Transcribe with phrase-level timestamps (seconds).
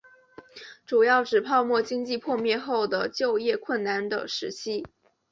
[0.83, 4.83] 主要指泡沫经济破灭后的就业困难的时期。